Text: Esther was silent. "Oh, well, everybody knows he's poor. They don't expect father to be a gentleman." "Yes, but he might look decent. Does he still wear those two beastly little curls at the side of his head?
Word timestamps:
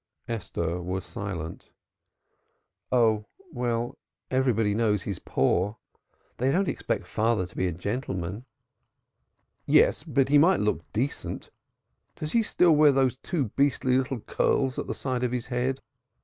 Esther 0.27 0.81
was 0.81 1.05
silent. 1.05 1.69
"Oh, 2.91 3.27
well, 3.51 3.99
everybody 4.31 4.73
knows 4.73 5.03
he's 5.03 5.19
poor. 5.19 5.77
They 6.37 6.51
don't 6.51 6.67
expect 6.67 7.05
father 7.05 7.45
to 7.45 7.55
be 7.55 7.67
a 7.67 7.71
gentleman." 7.71 8.45
"Yes, 9.67 10.01
but 10.01 10.29
he 10.29 10.39
might 10.39 10.59
look 10.59 10.91
decent. 10.91 11.51
Does 12.15 12.31
he 12.31 12.41
still 12.41 12.71
wear 12.71 12.91
those 12.91 13.19
two 13.19 13.49
beastly 13.49 13.95
little 13.95 14.21
curls 14.21 14.79
at 14.79 14.87
the 14.87 14.95
side 14.95 15.23
of 15.23 15.31
his 15.33 15.45
head? 15.45 15.81